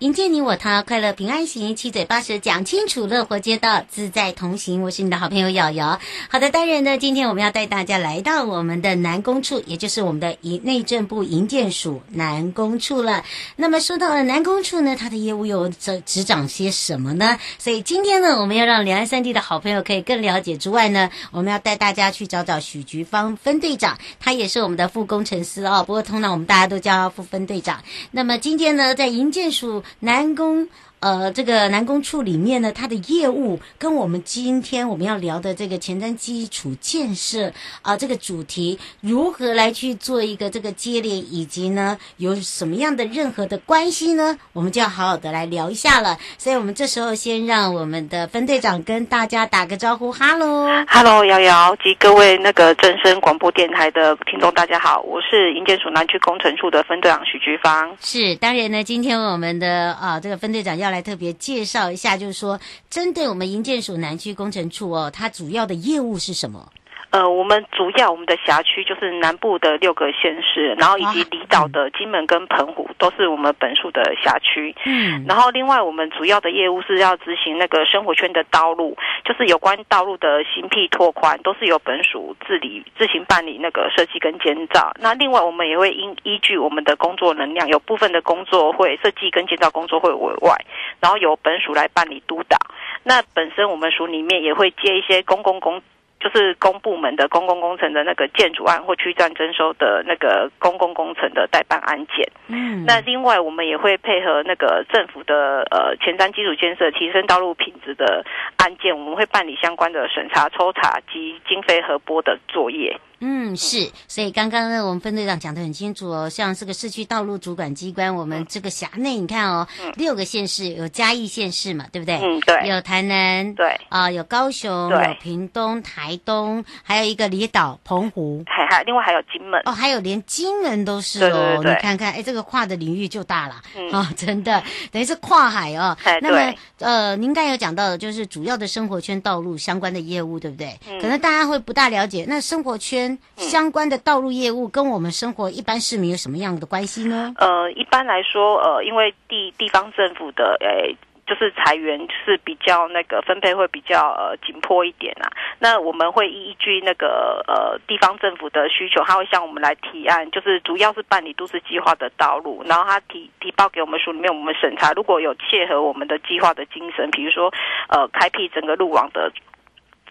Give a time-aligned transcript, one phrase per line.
[0.00, 4.80] 迎接你我他，快乐平安行，七嘴八舌讲清楚，乐活街道自在同行。
[4.82, 6.00] 我是你的好朋友瑶瑶。
[6.30, 13.24] 好的，当然呢，今天我们要带大家来到我们的南工处，也就是我们的营内政部营建署南工处了。
[13.56, 17.38] 那么说到了南工处呢，它的业务又执执掌些什么呢？
[17.58, 25.84] 所以今天呢，我们要让两岸三地的好朋友可以更了解之外呢，我们要带大家去找找许菊芳分队长，他也是我们的副工程师哦。
[25.86, 27.84] 不过通常我们大家都叫副分队长。
[28.10, 29.84] 那么今天呢，在营建署。
[29.98, 30.68] 南宫，
[31.00, 37.48] 呃，这个南工处里面呢，它的业务跟我们今天我们要聊的这个前瞻基础建设
[37.80, 44.36] 啊、呃，这个主题如何来去做一个这个接连，以及呢有什么样的任何的关系呢？
[44.52, 46.18] 我们就要好好的来聊一下了。
[46.36, 57.96] 所以，我们这时候先让我们的分队长跟大家打个招呼，哈喽，哈喽，瑶瑶及各位那个正声广播电台的听众，大家好，我是营建署南区工程处的分队长许菊芳。
[58.02, 60.89] 是，当然呢，今天我们的啊这个分队长要。
[60.90, 62.60] 来特别介绍一下，就是说，
[62.90, 66.70] 针对我们营建署南区工程处哦，它主要的业务是什么？
[67.10, 74.72] 呃，我们主要我们的辖区就是南部的六个县市，然后以及离岛的金门跟澎湖都是我们本署的辖区。
[74.84, 84.92] 嗯，然后另外我们主要的业务是要执行那个生活圈的道路，就是有关道路的新辟拓宽，都是由本署自理自行办理那个设计跟建造。
[85.00, 90.56] 那另外我们也会依依据我们的工作能量，有部分的工作会设计跟建造工作会委外，
[91.00, 92.56] 然后由本署来办理督导。
[93.02, 95.82] 那本身我们署里面也会接一些公共工。
[96.20, 102.30] 就是公部门的公共工程的那个建筑案或区段征收的那个公共工程的代办案件。
[102.48, 108.24] 嗯，那另外我们也会配合那个政府的呃前瞻基础建设提升道路品质的
[108.58, 113.00] 案件，我们会办理相关的审查、抽查及经费核拨的作业。
[113.20, 116.28] 嗯，是，所以刚刚呢，我们分队长讲的很清楚哦。
[116.28, 122.16] 像这个市区道路主管机关，我们这个辖内，你看哦，嗯、六个县市有嘉义县市嘛，对不对？
[122.16, 122.68] 嗯，对。
[122.68, 131.30] 有台南，对啊、呃，有高雄，对有屏东、台东，还有一个离岛澎湖，还还另外还有金门哦，还有连金门都是哦。
[131.30, 135.94] 对对对对，你看看，哎，这个跨的领域就大了，嗯、哦，真的等于是跨海哦。
[136.04, 140.78] 哎、那么呃，您刚才有讲到的，就是主要的生活圈道路相关的业务，对不对？
[140.88, 143.09] 嗯、可能大家会不大了解，那生活圈。
[143.36, 147.32] 相关的道路业务跟我们生活一般市民有什么样的关系呢？
[147.38, 155.30] 呃，一般来说，呃，因为地地方政府的诶、欸，就是裁员是比较那个分配会比较呃紧迫一点啊。
[155.58, 167.52] 那我们会依据那个呃地方政府的需求，他会向我们来提案，就是主要是办理都市计划的道路，然后他提提报给我们署里面，我们审查，如果有切合我们的计划的精神，比如说
[167.88, 169.30] 呃开辟整个路网的。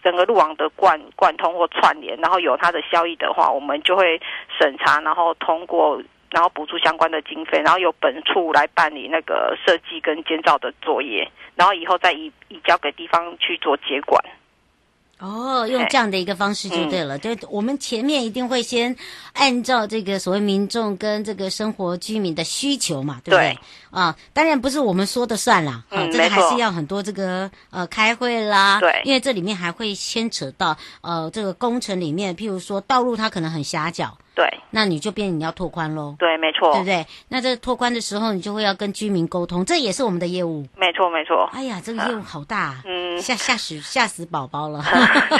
[0.02, 4.20] 整个路网的贯贯通或串联，然后有它的效益的话，我们就会
[4.58, 14.22] 审查，然后通过，然后补助相关的经费，然后由本处来办理那个设计跟建造的作业，然后以后再移移交给地方去做接管。
[15.20, 17.18] 哦，用这样的一个方式就对了。
[17.18, 18.96] 对、嗯，我们前面一定会先
[19.34, 23.52] 按照这个所谓民众跟这个生活居民的需求嘛，对不对？
[23.52, 23.58] 对
[23.90, 34.16] 啊，当然不是我们说的算啦，嗯、啊，这个还是要很多这个呃开会啦，对，因为这里面还会牵扯到呃这个工程里面，譬如说道路它可能很狭角。
[34.40, 36.16] 对，那你就变你要拓宽喽。
[36.18, 37.06] 对，没错，对不对？
[37.28, 40.66] 那这拓宽的时候，你就会要跟居民沟通，这也是我们的业务。
[40.78, 41.46] 没错，没错。
[41.52, 44.82] 哎呀，这个业务好大，嗯，吓吓死吓死宝宝了。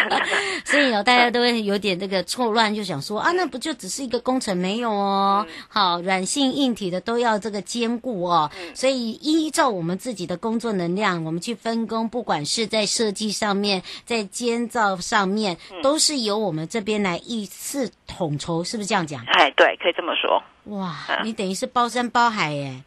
[0.67, 5.47] 所以哦，大家都会有点这个错乱，就想说啊，那不就只是一个工程没有哦？
[5.69, 8.51] 好，软性硬体的都要这个兼顾哦。
[8.75, 18.90] 所以依照我们自己的工作能量，我们去分工，不管是在设计上面，在建造上面，都是由我们这边来一次统筹，是不是？
[18.91, 20.43] 这样讲，哎，对，可以这么说。
[20.65, 20.93] 哇，
[21.23, 22.83] 你等于是包山包海耶。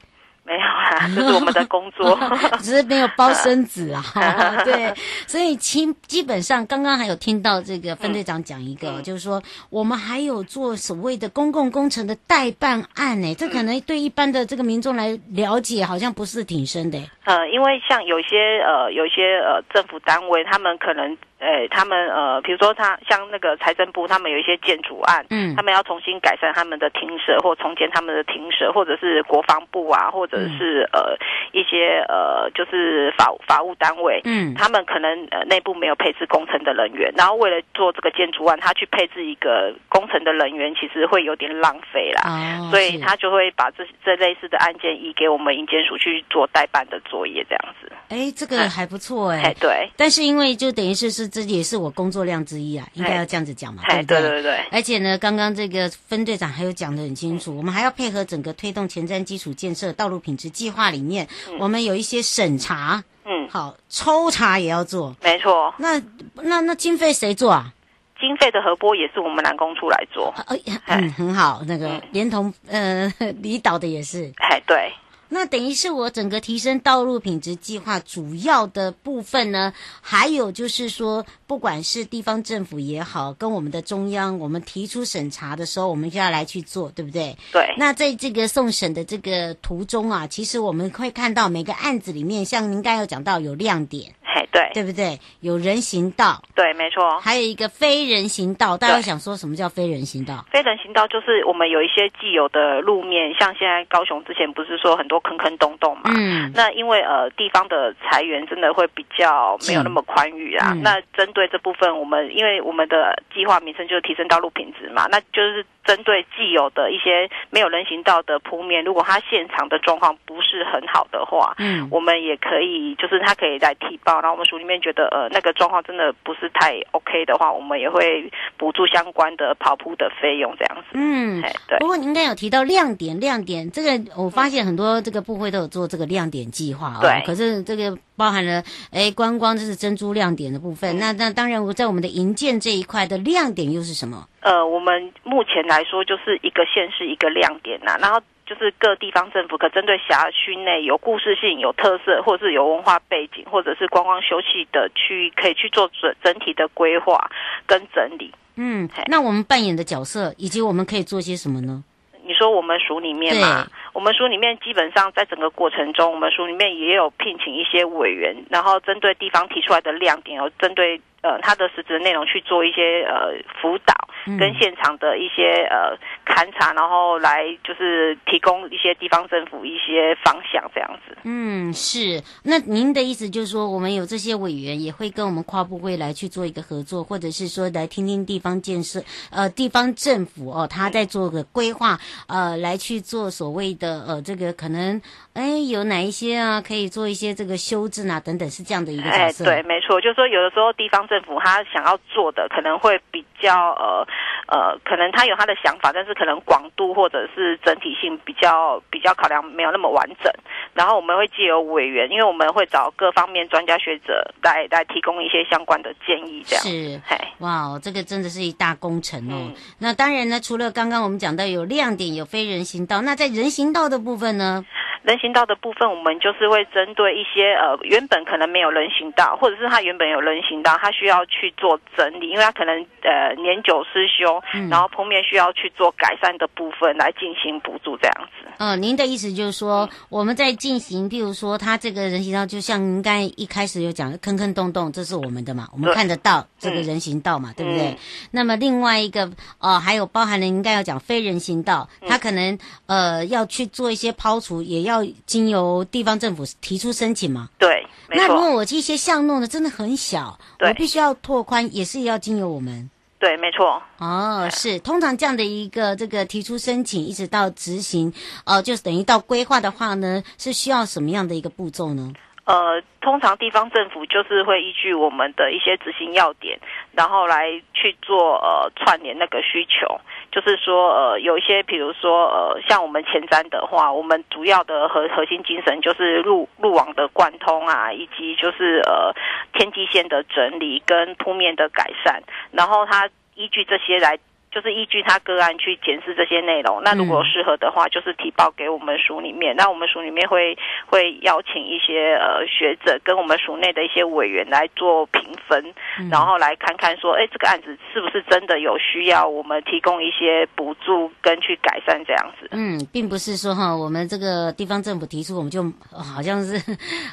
[0.45, 2.19] 没有啊， 这是我们的工作，
[2.59, 4.03] 只是没有包生子啊。
[4.65, 4.93] 对，
[5.25, 16.99] 所以基基本上刚刚还有听到这个分队长讲一个，嗯、就是说我们还有做所谓的公共工程的代办案呢，这可能对一般的这个民众来了解好像不是挺深的。
[17.23, 21.17] 呃，因为像有些呃有些呃政府单位，他们可能。
[21.43, 31.17] 哎，他们呃，比如说他像那个财政部，他们有一些建筑案，嗯，他们要重新改善他们的庭舍或重建他们的庭舍，或者是国防部啊，或者是呃
[31.53, 42.23] 一些呃，就是法法务单位，嗯，他们可能呃内部没有配置工程的人员，然后为了做这个建筑案，他去配置一个工程的人员，其实会有点浪费啦，
[42.59, 47.91] 哦，所以他就会把这这类似的案件移给我们营建署去做代办的作业，这样子。
[48.09, 49.89] 哎，这个还不错哎，哎，对。
[49.95, 54.21] 但是因为就等于是是这也是我工作量之一啊，应该要这样子讲嘛，对不对？
[54.21, 54.59] 对对对。
[54.71, 61.27] 而且呢，刚刚这个分队长还有讲的很清楚，我们还要配合整个推动前瞻基础建设道路品质计划里面，
[61.59, 65.73] 我们有一些审查，嗯，好，抽查也要做，没错。
[65.77, 66.01] 那
[66.35, 67.71] 那那经费谁做啊？
[68.19, 73.11] 经费的核拨也是我们南工处来做，哎呀，嗯，很好，那个连同呃
[73.41, 74.91] 离岛的也是，哎，对。
[75.33, 87.35] 那等于是我整个提升道路品质计划主要的部分呢，还有就是说，不管是地方政府也好，跟我们的中央，我们提出审查的时候，我们就要来去做，对不对？
[87.51, 87.73] 对。
[87.77, 94.13] 那在这个送审的这个途中啊，其实我们会看到每个案子里面，像您刚才有讲到有亮点。
[94.53, 95.19] 对，对不对？
[95.41, 97.19] 有人行道，对，没错。
[97.19, 100.45] 还有一个非人行道，大家想说什么叫非人行道？
[100.51, 106.03] 非人行道就是我们有一些既有的路面，像现在高雄之前不是说很多坑坑洞洞嘛？
[106.15, 106.51] 嗯。
[106.53, 110.71] 那因为呃地方的财源真的会比较没有那么宽裕啊。
[110.75, 115.65] 嗯、那针对这部分，我们因为我们的计划名称就是提升道路品质嘛，那就是。
[115.83, 124.13] 针对既有的一些没有人行道的铺面，如果它现场的状况不是很好的话，嗯，我们也可以，就是它可以来提报。
[124.21, 130.91] 然后我们署里面觉得，呃，那个状况真的不是太 OK 的话，我们也会补助相关的跑铺的费用，这样子。
[130.93, 131.77] 嗯，对。
[131.79, 137.01] 不过您应该有提到亮点，亮点这个我发现很多这个部会都有做这个亮点计划啊、哦。
[137.01, 137.23] 对。
[137.25, 140.95] 可是这个包含了，哎，观光这是珍珠亮点的部分。
[140.95, 144.25] 嗯、那那当然，我在我们的营建这一块的亮点又是什么？
[144.39, 157.29] 呃，我们目前来说就是一个县市一个亮点呐、啊，然后就是各地方政府可针对辖区内有故事性、有特色，或者是有文化背景，或者是观光休憩的区域，可以去做整整体的规划
[157.67, 158.33] 跟整理。
[158.55, 161.83] 嗯，那我们扮演的角色，以及我们可以做些什么呢？
[162.25, 170.99] 你说我们署里面嘛，我们书里面基本上在整个过程中，我们书里面也有聘请一些委员，然后针对地方提出来的亮点，有针对。
[171.23, 173.31] 呃，他的实质内容去做一些呃
[173.61, 173.93] 辅导，
[174.37, 181.17] 跟现场的一些呃勘察，然后来就是提供一些地方政府一些方向这样子。
[181.23, 182.21] 嗯，是。
[182.43, 191.97] 那您的意思就是说，我们有这些委员也会跟我们跨部会来去做一个合作，或者是说来听听地方建设，呃，地方政府哦，他在做个规划，
[192.27, 195.01] 呃，来去做所谓的呃这个可能，
[195.35, 199.45] 哎，有哪一些啊可以做一些这个修正啊等等，是这样的一个角色。
[199.45, 201.07] 哎，对，没错，就是说有的时候地方。
[201.13, 204.07] 政府他想要做的可能会比较呃
[204.47, 210.33] 呃，可能他有他的想法，但是可能广度或者是整体性比较比较考量没有那么完整。
[210.73, 216.99] 然后我们会借由委员，因为我们会找各方面专家学者来来提供一些相关的建议，这样是。
[217.39, 219.35] 哇，这个真的是一大工程哦。
[219.37, 224.65] 嗯、那当然呢，除了刚刚我们讲到有亮点、有非人行道，那在人行道的部分呢？
[225.03, 238.47] 人行道的部分，我们就是会针对一些呃原本可能没有人行道，或者是它原本有人行道，它需要去做整理，因为它可能呃年久失修，嗯、然后铺面需要去做改善的部分来进行补助这样子。
[238.59, 247.89] 嗯、呃，您的意思就是说，嗯、我们在进行，譬如说它这个人行道，就像您刚才一开始有讲的坑坑洞洞，这是我们的嘛，我们看得到这个人行道嘛，对，对不对？
[247.89, 247.97] 嗯、
[248.31, 254.92] 那么另外一个呃，还有包含了应该要讲非人行道，它可能呃要去做一些抛除，也要。
[254.93, 257.49] 要经由地方政府提出申请吗？
[257.57, 262.89] 对，那如果我这些项弄呢真的很小，我必须要拓宽，也是要经由我们。
[263.19, 263.81] 对，没错。
[263.99, 268.09] 哦，是，通常这样的一个这个提出申请，一直到执行，
[268.45, 272.11] 哦、呃，就是等于到规划的话呢，是需要什么样的一个步骤呢？
[272.45, 276.59] 呃，通常地方政府就是会依据我们的一些执行要点，
[276.91, 279.99] 然后来去做呃串联那个需求。
[280.31, 289.13] 就是说，呃，有一些，比如说，呃，像我们前瞻的话，我们主要的核核心精神就是路路网的贯通啊，以及就是呃
[289.53, 292.21] 天际线的整理跟铺面的改善，
[292.51, 294.19] 然后它依据这些来。
[294.53, 299.55] 就是依据他个案去检视这些内容，那如果适合的话，就是提报给我们署里面。
[299.55, 300.55] 那我们署里面会
[300.85, 305.73] 会邀请一些呃学者跟我们署内的一些委员来做评分，
[306.11, 312.47] 然后来看看说，哎，这个案子是不是真的有需要我们提供一些补助跟去改善这样子。
[312.51, 316.61] 嗯，并不是说哈，我们这个地方政府提出，我们就好像是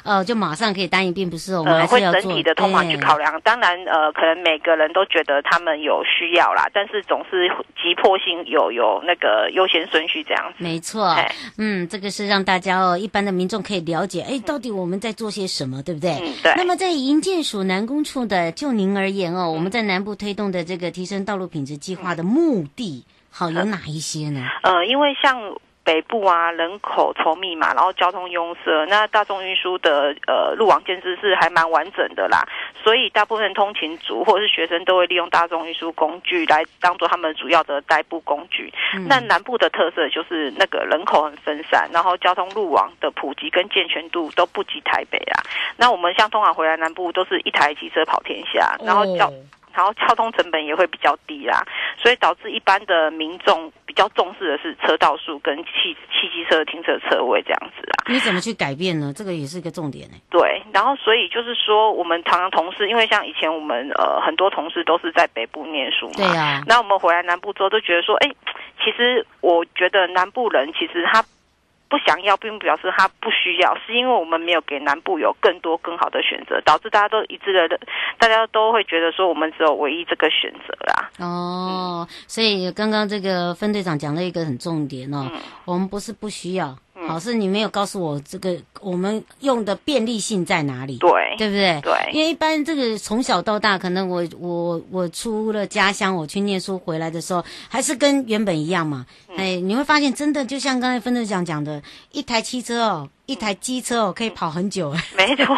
[0.05, 3.39] 呃就马上可以答应，并不是，我们还是要、呃、会整体的通盘去考量。
[3.41, 7.49] 当然呃，可能每个人都觉得他们有需要啦，但是总是。
[7.81, 10.63] 急迫性有有那个优先顺序这样子。
[10.63, 11.15] 没错，
[11.57, 16.11] 嗯，这个是让大家哦，一般的民众可以了解，哎，到底我们在做些什么，对不对？
[16.11, 16.53] 嗯，对。
[16.57, 24.45] 那么在营建署南工处的，就您而言哦，我们在南部推动的这个提升道路品质计划的目的，好有哪一些呢？
[24.61, 25.35] 呃，因为像。
[25.91, 32.47] 北部啊，人口稠密嘛，然后交通拥塞，那大众运输的呃路网建设是还蛮完整的啦，
[32.81, 38.73] 所以大部分通勤族或者是学生都会利用大众运输工具来当做他们主要的代步工具。
[38.95, 45.43] 嗯、那南部的特色就是那个人口很分散，然后交通路网的普及跟健全度都不及台北啊。
[45.75, 49.27] 那我们像通常回来南部都是一台机车跑天下，然后交。
[49.27, 49.33] 哦
[49.73, 51.65] 然后交通成本也会比较低啦，
[51.97, 58.07] 所以导致一般的民众比较重视的是车道数跟汽汽机车的停车车位这样子啊。
[58.07, 59.11] 你怎么去改变呢？
[59.13, 60.15] 这个也是一个重点呢。
[60.29, 66.63] 对，然后所以就是说，我们常常同事，因为像以前我们呃很多同事都是在北部念书嘛，对啊。
[66.65, 68.31] 那我们回来南部之后都觉得说，哎，
[68.79, 71.21] 其实我觉得南部人其实他。
[71.91, 77.77] 不想要，并不表示他不需要，是因为我们没有给南部有更多更好的选择，导致大家都一致的，
[78.17, 81.09] 大家都会觉得说我们只有唯一这个选择啦。
[81.19, 86.73] 哦，所以刚刚这个分队长讲了一个很重点哦，嗯、我们不是不需要。
[86.93, 90.97] 好，是你没有告诉我这个我们用的便利性在哪里？
[90.97, 91.79] 对，对不对？
[91.81, 99.05] 对，因为一般这个从小到大，可能我我我出了家乡，我去念书回来的时候，还是跟原本一样嘛。
[99.29, 101.81] 嗯、哎，你会发现，真的就像刚才分队长讲的，
[102.11, 103.09] 一台汽车哦。
[103.31, 105.55] 一台机车哦，可以跑很久， 没错，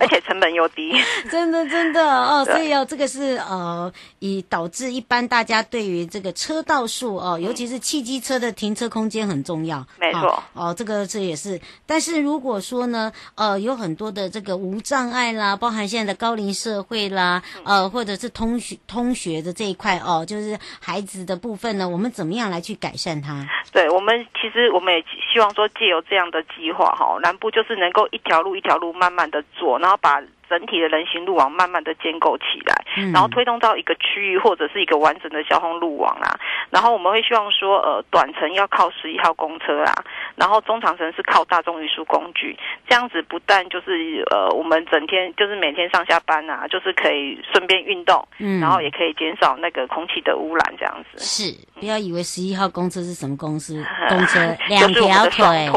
[0.00, 0.92] 而且成本又低，
[1.30, 11.60] 真的真的哦，所以哦，这个是呃，以导致一般大家对于这个车道数哦，尤其是汽机车的停车空间很重要，没错哦，这个这也是。
[11.86, 23.46] 但是如果说呢，呃，有很多的这个无障碍啦，包含现在的高龄社会啦，呃，或者是通学通学的这一块哦，就是孩子的部分呢，我们怎么样来去改善它？
[23.72, 25.00] 对，我们其实我们也
[25.32, 27.03] 希望说借由这样的计划哈。
[27.04, 36.38] 哦，南部就是能够一条路一条路慢慢的做，然后把整体的人行路网慢慢的建构起来，嗯、然后推动到一个区域或者是一个完整的交通路网啊。
[36.70, 39.92] 然后我们会希望说，呃，短程要靠十一号公车啊，
[40.36, 42.56] 然后中长程是靠大众运输工具。
[42.88, 51.18] 这样子不但就是呃，我们整天就是每天上下班啊，就是可以顺便运动，嗯，然后也可以减少那个空气的污染，这样子。
[51.18, 53.84] 是，不要以为十一号公车是什么公司？
[54.08, 55.68] 公车两条腿，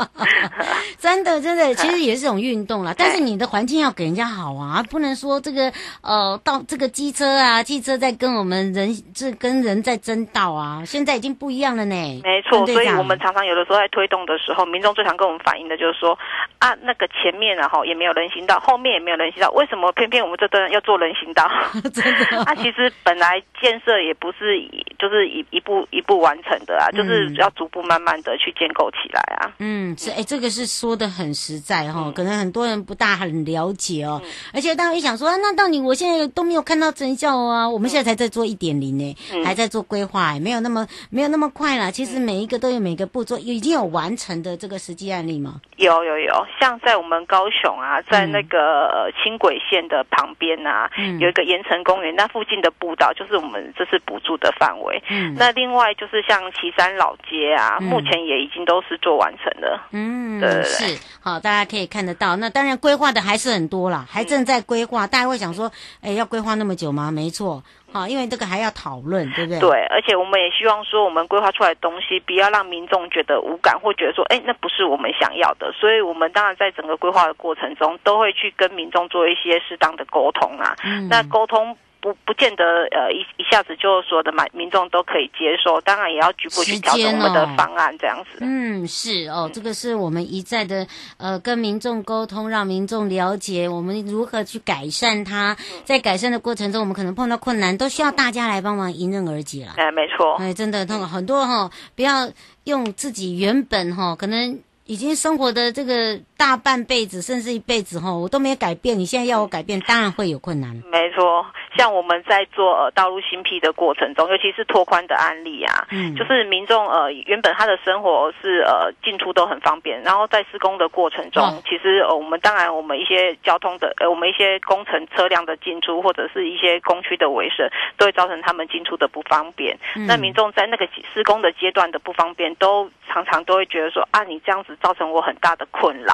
[0.98, 2.94] 真的真的，其实也是种运动啦。
[2.96, 5.72] 但是你的环境要给人家好啊，不能说这个
[6.02, 11.94] 呃，到这个机车啊、汽车在跟我们人这跟人在争道啊，现在已经不一样了呢。
[12.24, 16.18] 没错，所以我们常常有的时候在推动的时候，民众最常跟我们反映的就是说
[16.58, 21.48] 啊，那个前面啊后也没有人行道，后面也没有人行道，为什么偏偏我们这段要做人行道？
[21.94, 22.42] 真的、哦？
[22.44, 29.52] 啊，其实本来建设也不是以就是一一步一步完成的啊，嗯、就是要逐步慢慢的去建构起来啊。
[29.58, 34.20] 嗯，是哎，这个是说的很实在哈、哦，嗯、可能很多人不大很了解哦。
[34.24, 40.38] 嗯、而且大家会想说啊，那到底我现在都没有看到成效啊，我们现在才在做一点零呢，嗯、还在做规划。
[40.40, 41.90] 没有那么没有那么快啦。
[41.90, 45.60] 其实每一个都有每个步骤，已经有完成的这个实际案例吗？
[45.76, 55.02] 有有有，像在我们高雄啊，在那个轻轨线的旁边啊，嗯、有一个盐城公园，那附近的步道就是我们这是补助的范围。
[55.10, 59.88] 嗯，那另外就是像旗山老街啊，嗯、目前也已经都是做完成了。
[59.92, 62.36] 嗯，对，对，对，是好，大家可以看得到。
[62.36, 65.06] 那当然规划的还是很多啦，还正在规划。
[65.06, 67.10] 嗯、大家会想说，哎，要规划那么久吗？
[67.10, 67.62] 没错。
[67.92, 69.58] 好，因为这个还要讨论，对不对？
[69.58, 75.72] 对，而且我们也希望说，我们规划出来的东西不要让民众觉得无感，或觉得说，哎，那不是我们想要的。
[75.72, 80.76] 所以，我们当然在整个规划的过程中，都会去跟民众做一些适当的沟通啊。
[80.84, 81.76] 嗯，那沟通。
[82.00, 88.38] 不不见得呃一一下子就说的民民众都可以接受，当然也要局部去调整我们的方案这样子。
[88.40, 90.86] 嗯，是哦，这个是我们一再的
[91.18, 95.56] 呃跟民众沟通，让民众了解我们如何去改善它。
[95.84, 99.74] 在改善的过程中，我们可能碰到困难，都需要大家来帮忙迎刃而解了。
[99.76, 100.36] 哎，没错。
[100.36, 102.30] 哎，真的，那个很多哈，不要
[102.64, 104.58] 用自己原本哈可能。
[104.90, 108.98] 已经生活的这个大半辈子，甚至一辈子哈，我都没有改变。
[108.98, 110.74] 你现在要我改变，当然会有困难。
[110.90, 111.46] 没错，
[111.78, 129.78] 像我们在做呃道路新辟的过程中，尤其是拓宽的案例啊，嗯，就是民众呃原本他的生活是呃进出都很方便，然后在施工的过程中，哦、其实呃我们当然我们一些交通的呃我们一些工程车辆的进出或者是一些工区的维设，都会造成他们进出的不方便。
[129.94, 134.76] 嗯、那民众在那个施工的阶段的不方便，都常常都会觉得说啊，你这样子。
[134.82, 136.12] 造成我很大的困扰，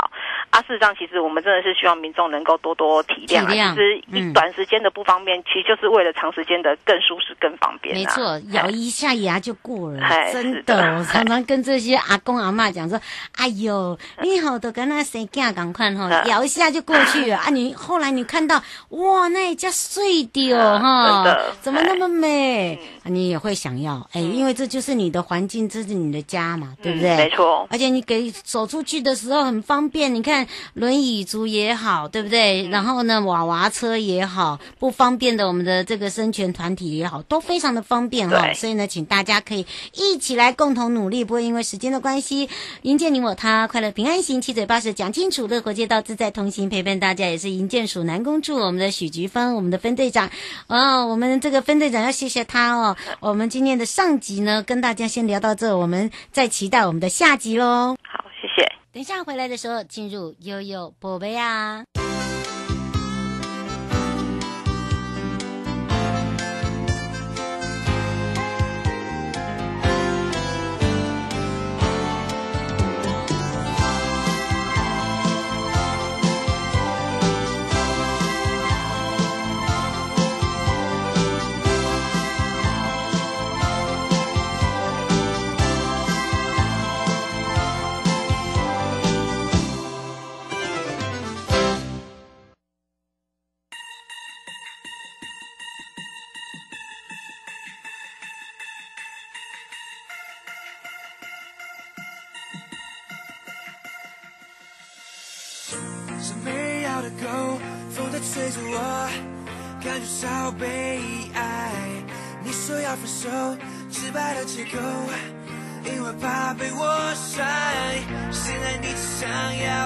[0.51, 3.75] 啊，事实上，其实我们真的是希望民众能够多多体谅啊。
[3.75, 7.95] 其实一短时间的不方便，其实就是为了长时间的更舒适、更方便。
[7.95, 10.01] 没错，咬一下牙就过了。
[10.33, 13.01] 真的，我常常跟这些阿公阿妈讲说
[13.37, 17.51] ：“哎呦，你好的跟那谁干赶快哈，咬一下就过去了啊！
[17.51, 22.79] 你后来你看到哇，那一家碎掉哈， 怎么那么美？
[23.05, 27.17] 你也会想要哎，因为这就是你的环境，这是你的家嘛，对不对？
[27.17, 27.67] 没错。
[27.71, 30.47] 而且你给走出去的时候很方便，你看。
[30.73, 32.69] 轮椅族也好，对不对？
[32.69, 38.53] 然后呢，娃娃车也好，不方便的我们的这个生权团体也好，都非常的方便哈。
[38.55, 42.49] 所以呢，请大家可以一起来共同努力，不会因为时间的关系，
[42.83, 50.31] 迎接你我他，快乐平安行，七嘴八舌讲清楚，乐活街道自在同行，陪伴大家也是营建署南工处我们的许菊芳，我们的分队长
[50.69, 52.97] 哦，我们这个分队长要谢谢他哦。
[53.21, 57.97] 我们今天的上集呢，跟大家先聊到这，我们再期待我们的下集喽。
[58.03, 58.69] 好，谢谢。
[58.93, 61.85] 等一下回来的时候，进入悠悠宝贝啊。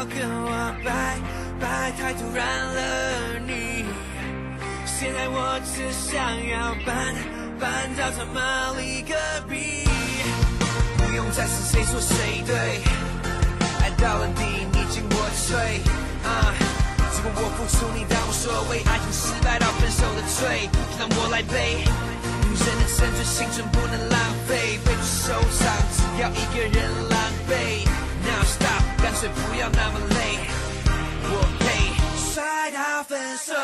[0.05, 1.19] 跟我拜
[1.61, 3.85] 拜，太突然了你。
[4.87, 6.17] 现在我只想
[6.49, 7.15] 要搬
[7.59, 8.27] 搬到城
[8.79, 9.15] 里隔
[9.49, 9.87] 壁，
[10.97, 12.83] 不用再是谁说谁对。
[13.83, 15.17] 爱到了底，你敬我
[15.49, 15.81] 醉。
[16.25, 16.55] 啊，
[17.23, 21.85] 如果我付出你当无所谓，爱情失败到分手的罪，让我来背。
[22.45, 27.17] 女人的青春青春不能浪费，被受伤，只要一个人狼
[27.49, 27.85] 狈。
[28.25, 28.90] No stop。
[29.03, 30.39] 干脆不要那么累，
[31.25, 31.65] 我呸，
[32.33, 33.55] 摔到分手。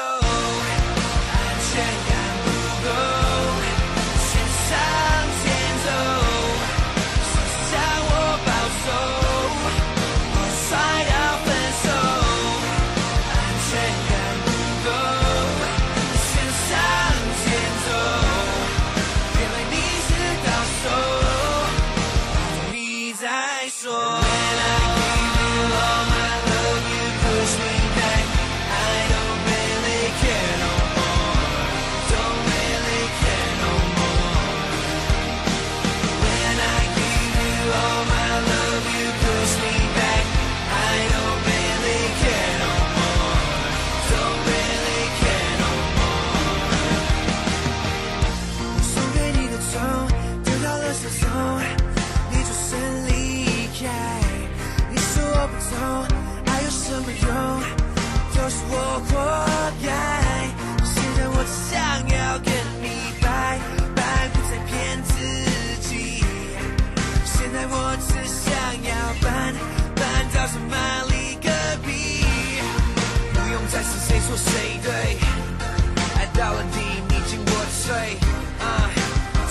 [74.37, 74.93] 谁对
[76.17, 77.51] 爱到了底，你进我
[77.87, 78.19] 退。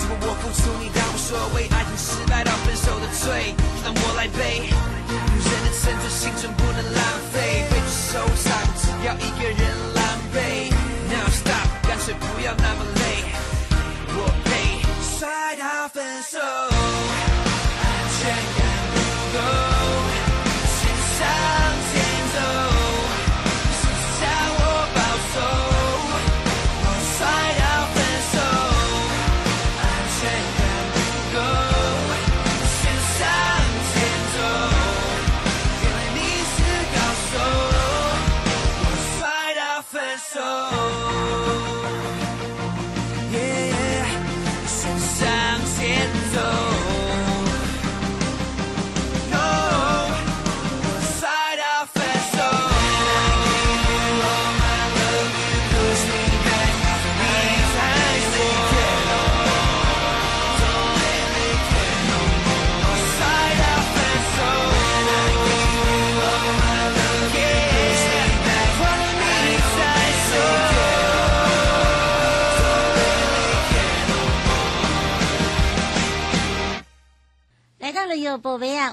[0.07, 1.67] 如果我付出，你当无所谓。
[1.69, 4.69] 爱情失败到分手的罪，让我来背。
[5.09, 6.64] 女人的沉醉，青春不。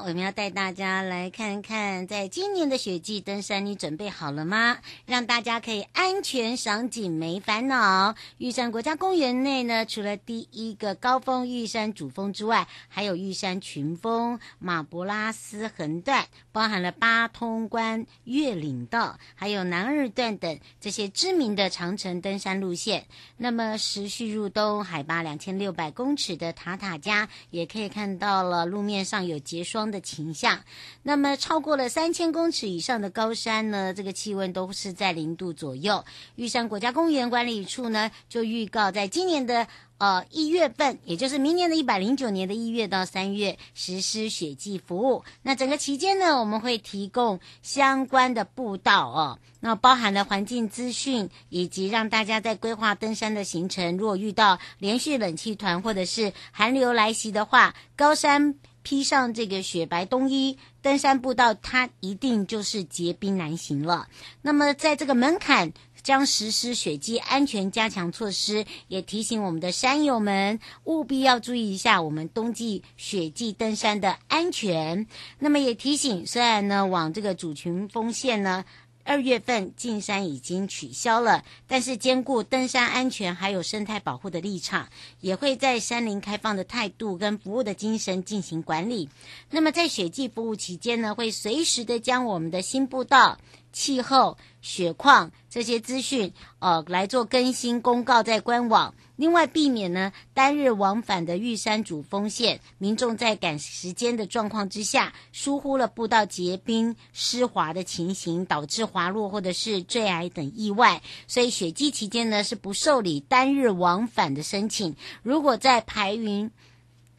[0.04, 4.78] 我们要带大家来看看，在今年的雪季登山，你准备好了吗？
[5.06, 8.14] 让大家可以安全赏景，没烦恼。
[8.38, 23.06] 玉山国家公园内呢，除了第一个高峰玉山主峰之外，还有玉山群峰、马博拉斯横断，包含了八通关、越岭道，还有南二段等这些知名的长城登山路线。
[23.36, 30.60] 那么持续入冬，海拔两千六百公尺的塔塔加，也可以看到了路面上有结霜的倾向，
[31.02, 36.02] 那么超过了三千公尺以上的高山呢，这个气温都是在零度左右。
[36.36, 45.22] 玉山国家公园管理处呢就预告，在今年的呃一月份，也就是明年的一百零九年的一月到三月实施雪季服务。
[45.42, 58.54] 那整个期间呢，我们会提供相关的步道哦，那包含了环境资讯，以及让大家在规划登山的行程，如果遇到连续冷气团或者是寒流来袭的话，高山。
[58.82, 64.08] 披上这个雪白冬衣，登山步道它一定就是结冰难行了。
[64.42, 75.06] 那么，在这个门槛将实施雪季安全加强措施，也提醒我们的山友们务必要注意一下我们冬季雪季登山的安全。
[75.38, 78.64] 那么也提醒，虽然呢往这个主群峰线呢。
[79.04, 84.88] 二月份进山已经取消了，但是兼顾登山安全还有生态保护的立场，
[85.20, 89.08] 也会在山林开放的态度跟服务的精神进行管理。
[89.50, 93.38] 那么在雪季服务期间呢，会随时的将我们的新步道。
[93.72, 98.94] 气候、雪况这些资讯，呃，来做更新公告在官网。
[99.16, 111.02] 另外，避免呢单日往返的玉山主峰线，民众在赶时间的状况之下，疏忽了步道结冰湿滑的情形，导致滑落或者是坠崖等意外。
[111.26, 114.94] 所以，雪季期间呢是不受理单日往返的申请。
[115.22, 116.50] 如果在排云。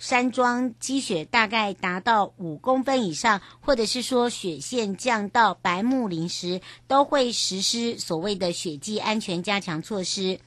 [0.03, 10.41] 山庄积雪大概达到五公分以上，或者是说雪线降到白木林时，都会实施所谓的雪季安全加强措施。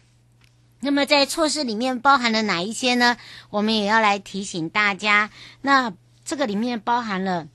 [0.80, 3.16] 那么在措施里面包含了哪一些呢？
[3.48, 5.30] 我们也要来提醒大家。
[5.62, 7.48] 那这个里面包含了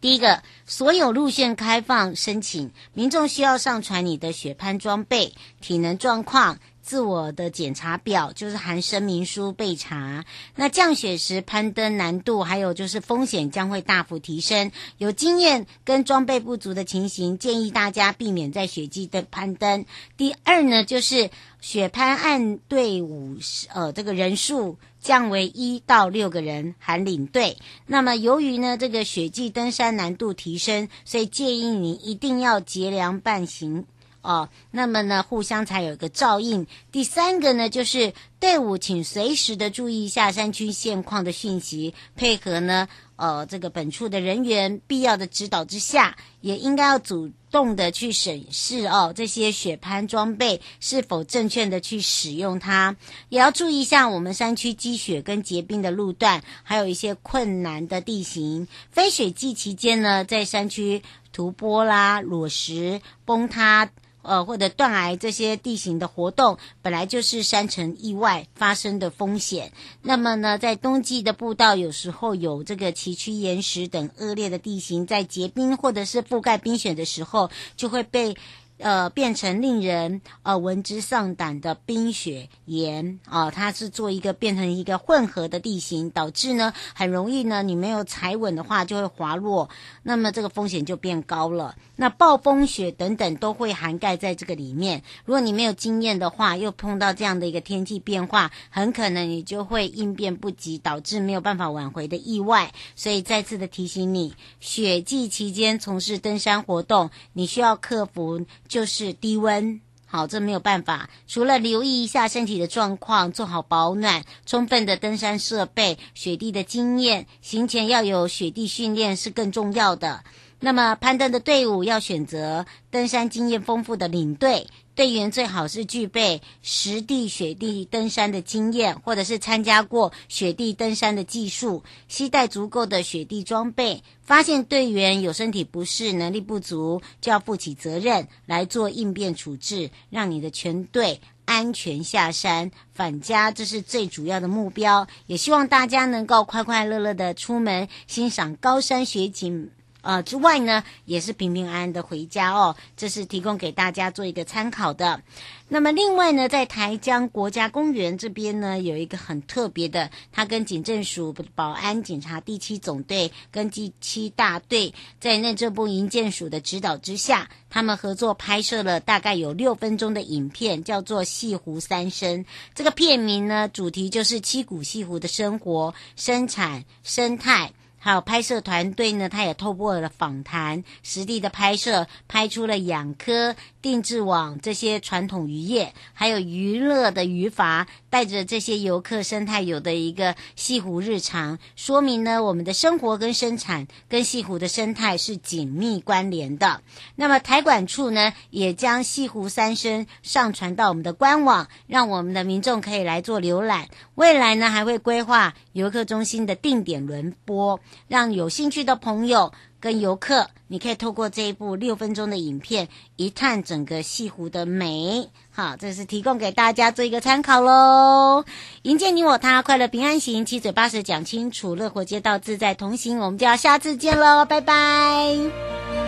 [0.00, 6.58] 第一个，所有路线开放申请，民众需要上传你的雪攀装备、体能状况。
[6.88, 10.24] 自我的检查表就是含声明书备查。
[10.54, 14.72] 那降雪时攀登难度还有就是风险将会大幅提升。
[14.96, 19.84] 有经验跟装备不足的情形，建议大家避免在雪季的攀登。
[20.16, 21.28] 第二呢，就是
[21.60, 23.36] 雪攀案队伍
[23.74, 27.58] 呃这个人数降为一到六个人含领队。
[27.84, 33.84] 那么由于呢这个雪季登山难度提升，所以建议你一定要结良伴行。
[34.28, 36.66] 哦，那么呢，互相才有一个照应。
[36.92, 42.86] 第三个呢，就是队伍，请随时的注意一下山区现况的讯息，配合呢，
[43.16, 52.94] 呃，这个本处的人员必要的指导之下，也应该要主动的去审视哦，这些雪攀装备是否正确的去使用它，
[53.30, 58.68] 也要注意一下我们山区积雪跟结冰的路段，还有一些困难的地形。
[58.90, 61.02] 非雪季期间呢，在山区
[61.38, 63.88] 土坡啦、裸石崩塌。
[64.20, 69.72] 呃，或者断崖这些地形的活动，本来就是山城意外发生的风险。
[70.02, 78.36] 那么呢，在冬季的步道，有时候有这个崎岖岩石等恶劣的地形，在结冰或者是覆盖冰雪的时候，就会被。
[78.78, 89.68] 呃，变成令人呃闻之丧胆的冰雪岩啊、它是做一个变成一个混合的地形，导致呢很容易呢你没有踩稳的话就会滑落，
[90.02, 91.74] 那么这个风险就变高了。
[91.96, 95.02] 那暴风雪等等都会涵盖在这个里面。
[95.24, 102.72] 如果你没有经验的话，又碰到这样的一个天气变化，很可能你就会应变不及，导致没有办法挽回的意外。
[102.94, 108.46] 所以再次的提醒你，雪季期间从事登山活动，你需要克服。
[108.68, 111.08] 就是低温，好，这没有办法。
[111.26, 120.22] 除了留意一下身体的状况，做好保暖，充分的登山设备，雪地的经验，行前要有雪地训练是更重要的。
[120.60, 124.66] 那么攀登的队伍要选择登山经验丰富的领队。
[124.98, 134.02] 队员最好是具备实地雪地登山的经验，或者是参加过雪地登山的技术，携带足够的雪地装备。
[134.22, 145.06] 发现队员有身体不适、能力不足，就要负起责任来做应变处置，让你的全队安全下山返家，这是最主要的目标。
[145.26, 149.70] 也希望大家能够快快乐乐的出门，欣赏高山雪景。
[150.08, 152.74] 呃之外呢，也是平平安安的回家哦。
[152.96, 155.20] 这是提供给大家做一个参考的。
[155.68, 172.42] 那么另外呢，在台江国家公园这边呢，有一个很特别的，它跟警政署保安警察第七总队跟第七大队在内政部营建署的指导之下，他们合作拍摄了大概有六分钟的影片，叫做《潟湖三生》。
[172.74, 177.70] 这个片名呢，主题就是七股西湖的生活、生产、生态。
[177.98, 196.82] 还有拍摄团队呢，他也透过了访谈、实地的拍摄，拍出了养科、定制网这些传统渔业，还有娱乐的渔法，带着这些游客生态游的一个西湖日常，说明呢，我们的生活跟生产跟西湖的生态是紧密关联的。
[197.16, 203.88] 那么台管处呢，也将西湖三声上传到我们的官网，让我们的民众可以来做浏览。
[204.14, 207.78] 未来呢，还会规划游客中心的定点轮播。
[208.08, 215.30] 让有兴趣的朋友跟游客，你可以透过这一部六分钟的影片，一探整个西湖的美。
[215.50, 218.44] 好，这是提供给大家做一个参考喽。
[218.82, 223.18] 迎接你我他，快乐平安行，七嘴八舌讲清楚，乐活街道自在同行。
[223.18, 226.07] 我们就要下次见喽，拜拜。